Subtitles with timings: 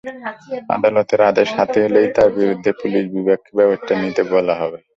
[0.75, 4.79] আদালতের আদেশ হাতে এলেই তাঁর বিরুদ্ধে পুলিশ বিভাগকে ব্যবস্থা নিতে বলা হবে।